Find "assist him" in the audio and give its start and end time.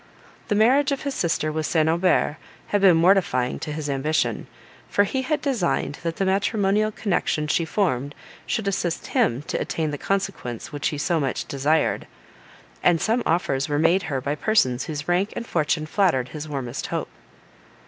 8.67-9.43